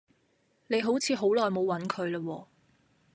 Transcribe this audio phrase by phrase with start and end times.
[0.65, 2.47] 你好似好耐冇揾佢啦喎